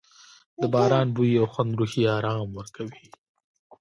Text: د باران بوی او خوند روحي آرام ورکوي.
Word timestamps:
د 0.61 0.61
باران 0.73 1.07
بوی 1.15 1.31
او 1.41 1.45
خوند 1.53 1.71
روحي 1.79 2.03
آرام 2.17 2.47
ورکوي. 2.59 3.03